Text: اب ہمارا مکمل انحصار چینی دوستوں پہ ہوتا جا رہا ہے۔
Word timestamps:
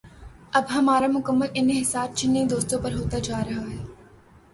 اب 0.57 0.63
ہمارا 0.75 1.07
مکمل 1.15 1.47
انحصار 1.59 2.07
چینی 2.17 2.41
دوستوں 2.51 2.79
پہ 2.83 2.89
ہوتا 2.97 3.17
جا 3.27 3.39
رہا 3.49 3.63
ہے۔ 3.71 3.79